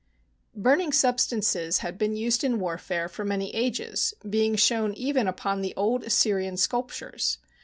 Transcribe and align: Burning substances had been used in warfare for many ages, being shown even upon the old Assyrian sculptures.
Burning 0.55 0.91
substances 0.91 1.77
had 1.85 1.99
been 1.99 2.15
used 2.15 2.43
in 2.43 2.59
warfare 2.59 3.07
for 3.07 3.23
many 3.23 3.53
ages, 3.53 4.15
being 4.27 4.55
shown 4.55 4.95
even 4.95 5.27
upon 5.27 5.61
the 5.61 5.75
old 5.77 6.01
Assyrian 6.01 6.57
sculptures. 6.57 7.37